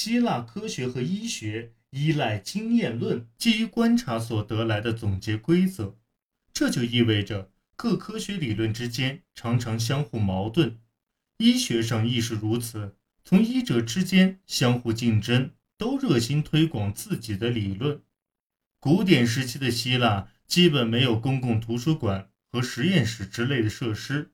[0.00, 5.98] 希腊科学和医学依赖经验论，基于观察所得来的总结规则。
[6.52, 10.78] 这就意味着各科学理论之间常常相互矛盾，
[11.38, 12.94] 医学上亦是如此。
[13.24, 18.00] 从医者之间相互竞争，都热心推广自己的理论。
[18.78, 24.30] 古典时期的希腊基本没有公共图书馆和实验室之类的设施，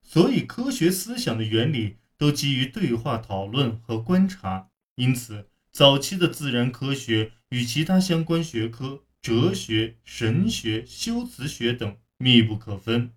[0.00, 4.67] 所以科学思想的原理都基于对话讨论和观察。
[4.98, 13.12] 因此，早期的自然科学与其他相关学科，哲学、神学、修辞学等密不可分。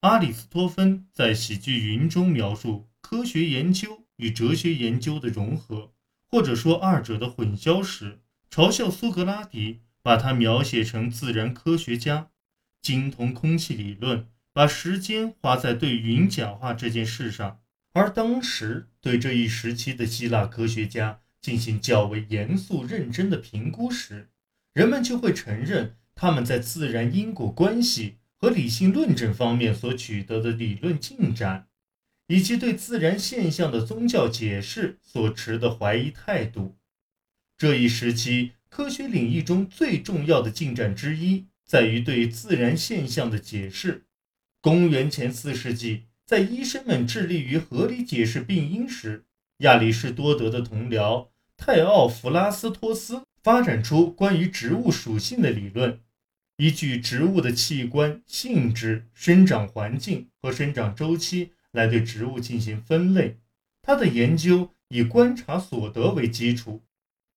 [0.00, 4.06] 阿里斯托芬在《喜剧云》中描述科学研究。
[4.16, 5.92] 与哲学研究的融合，
[6.26, 12.30] 或者说二者的混淆时，嘲笑苏格拉底把他描写成自然科学家，
[12.80, 17.60] 精通空气理论，把时间花在对云讲话这件事上。
[17.96, 24.28] 而当时对这一时期的希腊科学家进行较为严肃认真的评估时，
[24.74, 31.68] 人们就会承认他们在自然因果关系和理性论证方面所取得的理论进展。
[32.28, 36.76] 以及对自然现象的宗教解释所持的怀疑态度。
[37.56, 44.06] 这一时期科学领域中最重要的进展之一，在于对自然现象的解释。
[44.60, 49.24] 公元前四世纪，在医生们致力于合理解释病因时，
[49.58, 56.00] 亚里士多德的同僚泰奥弗拉斯托斯发展出关于植物属性的理论，
[56.56, 61.52] 依据植物的器官、性质、生长环境和生长周期。
[61.72, 63.36] 来对植物进行分类，
[63.82, 66.82] 他的研究以观察所得为基础。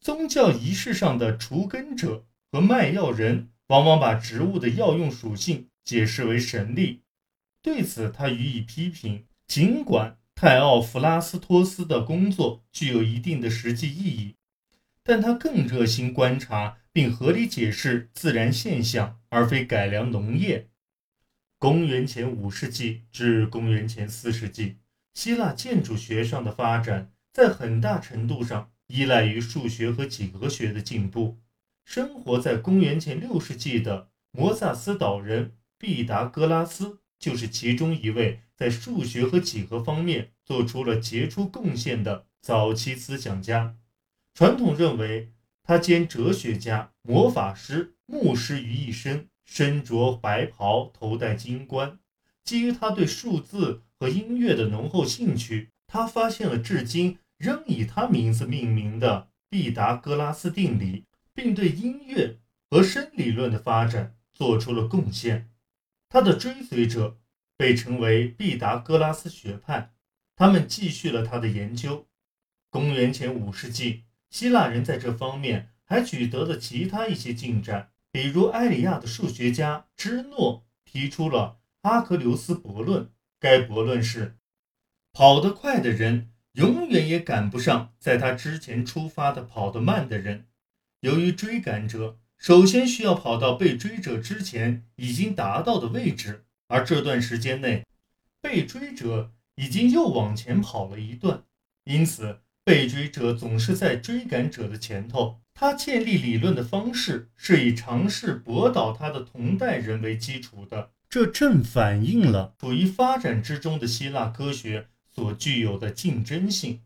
[0.00, 7.01] 宗教仪式上的除根者和卖药人往往把植物的药用属性解释为神力，
[7.62, 9.24] 对此他予以批评。
[9.46, 14.34] 尽管泰奥弗拉斯托斯的工作具有一定的实际意义，
[15.04, 20.68] 但他更热心观察并合理解释自然现象，而非改良农业。
[21.58, 24.78] 公元前五世纪至公元前四世纪，
[25.14, 31.38] 希腊建筑学上的发展在很大程度上依赖于数学和几何学的进步。
[31.84, 43.76] 生活在公元前六世纪的摩萨斯岛人毕达哥拉斯就是其中一位在数学和几何方面做出了杰出贡献的早期思想家。
[44.34, 45.32] 传统认为
[45.62, 49.28] 他兼哲学家、魔法师、牧师于一身。
[49.44, 51.98] 身着白袍，头戴金冠。
[52.42, 62.38] 基于他对数字和音乐的浓厚兴趣，他发现了至今仍以他名字命名的毕达哥拉斯定理，并对音乐
[62.70, 65.50] 和声理论的发展做出了贡献。
[66.12, 67.18] 他的追随者
[67.56, 69.94] 被称为毕达哥拉斯学派，
[70.36, 72.06] 他们继续了他的研究。
[72.68, 77.92] 公元前五世纪，希腊人在这方面还取得了其他一些进展。
[78.10, 83.10] 比如，埃里亚的数学家芝诺提出了阿克琉斯悖论。
[83.40, 84.36] 该悖论是：
[85.14, 90.48] 跑得快的人永远也赶不上在他之前出发的跑得慢的人。
[91.00, 97.86] 由于追赶者首先需要跑到被追者之前已经达到的位置，而这段时间内，
[98.40, 101.44] 被追者已经又往前跑了一段，
[101.84, 105.38] 因此被追者总是在追赶者的前头。
[105.54, 116.80] 他建立理论的方式是以尝试驳倒他的同代人为基础的，这正反映了处于发展之中的希腊科学所具有的竞争性。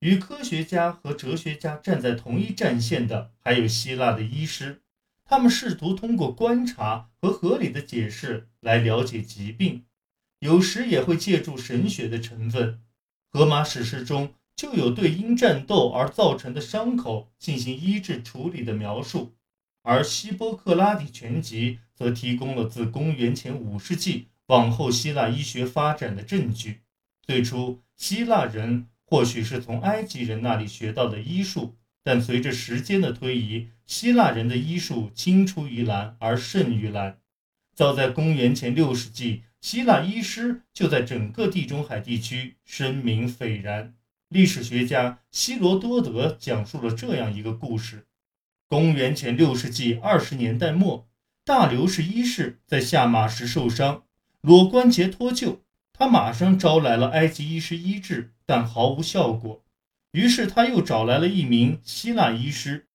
[0.00, 4.82] 与科学家和哲学家站在同一战线的还有希腊的医师，
[5.24, 9.84] 他们试图通过观察和合理的解释来了解疾病，
[10.40, 12.80] 有时也会借助神学的成分。
[13.30, 14.34] 荷马史诗中。
[14.58, 19.36] 就有对因战斗而造成的伤口进行医治处理的描述，
[19.82, 26.80] 而希波克拉底全集则提供了自公元前五世纪往后希腊医学发展的证据。
[27.22, 37.18] 最初，希腊人或许是从埃及人那里学到的医术，但随着时间的推移，希腊人的医术青出于蓝而胜于蓝。
[37.74, 43.94] 早在公元前六世纪，希腊医师就在整个地中海地区声名斐然。
[44.28, 48.06] 历史学家希罗多德讲述了这样一个故事：
[48.68, 51.08] 公元前六世纪二十年代末，
[51.46, 54.02] 大流士一世在下马时受伤，
[54.42, 55.60] 裸关节脱臼。
[55.98, 59.64] 他马上招来了埃及医师医治，但毫无效果。
[60.12, 62.86] 于是他又找来了一名希腊医师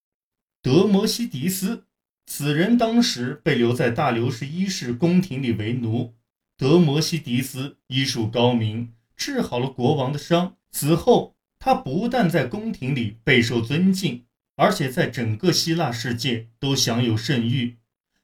[0.61, 1.83] 德摩西迪斯。
[2.25, 6.13] 此人当时被留在大流士一世宫廷里为奴。
[6.57, 10.55] 德摩西迪斯医术高明，治好了国王的伤。
[10.71, 14.23] 此后，他不但在宫廷里备受尊敬，
[14.55, 17.79] 而且在整个希腊世界都享有盛誉，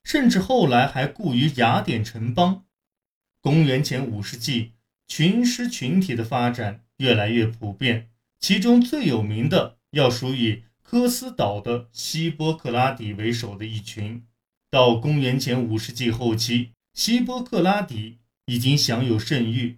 [0.06, 2.64] 甚至后来还雇于雅典城邦。
[3.42, 4.74] 公元前五世纪，
[5.08, 14.26] 群狮群体的发展越来越普遍，其中最有名的要数以科斯岛的希波克拉底为首的一群。
[14.70, 19.78] 到公元前五世纪后期，希波克拉底已经享有盛誉。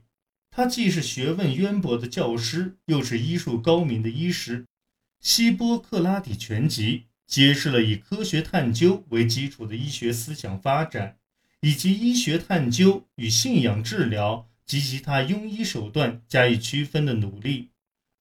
[0.50, 4.64] 他既是学问渊博的教师，又是医术高明的医师。
[5.22, 6.98] 《希波克拉底全集》
[7.28, 11.20] 揭示了以科学探究为基础的医学思想发展。
[11.62, 17.70] 以及医学探究与信仰治疗及其他庸医手段加以区分的努力，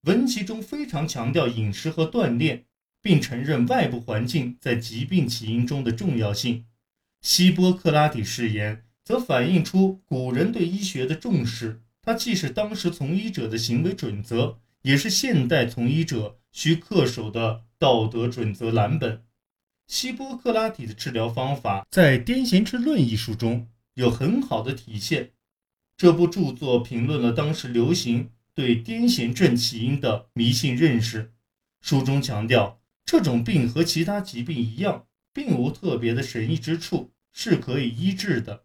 [0.02, 2.64] 文集中非常强调饮食和锻炼，
[3.00, 6.66] 并承认外部环境在疾病起因中的重要性。
[7.22, 19.22] 希波克拉底誓言则反映出古人对医学的重视，它既是当时从医者的行为准则，也是现代从医者需恪守的道德准则蓝本。
[19.90, 25.32] 希波克拉底的治疗方法在《癫痫之论》一书中有很好的体现。
[25.96, 31.32] 这部著作评论了当时流行对癫痫症起因的迷信认识。
[31.80, 38.62] 书中强调，这种病和其他疾病一样，并无特别的神异之处，是可以医治的。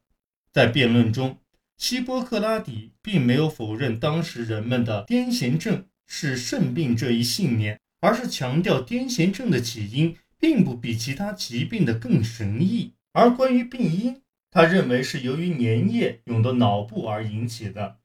[0.51, 1.39] 在辩论中，
[1.75, 10.15] 希波克拉底并没有否认当时人们的癫痫症是肾病这一信念，而是强调癫痫症的起因。
[10.39, 14.21] 并不比其他疾病的更神异，而关于病因，
[14.51, 17.99] 他认为是由于粘液涌到脑部而引起的。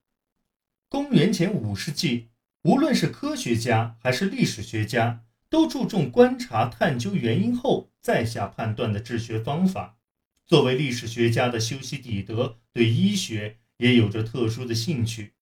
[0.89, 2.29] 公元前五世纪，
[2.63, 9.99] 无论是科学家还是历史学家，都注重观察、探究原因后再下判断的治学方法。
[10.47, 15.35] 作为历史学家的修昔底德对医学也有着特殊的兴趣，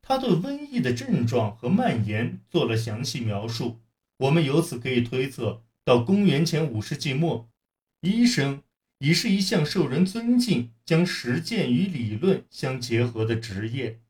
[0.00, 3.80] 他对瘟疫的症状和蔓延做了详细描述。
[4.16, 5.64] 我们由此可以推测。
[5.84, 7.50] 到公元前五世纪末，
[8.00, 8.62] 医生
[9.00, 14.00] 已是一项受人尊敬、将实践与理论相结合的职业。